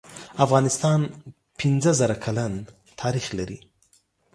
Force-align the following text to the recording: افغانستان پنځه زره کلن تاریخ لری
افغانستان 0.45 0.99
پنځه 1.59 1.91
زره 1.99 2.15
کلن 2.23 2.53
تاریخ 3.01 3.25
لری 3.37 3.59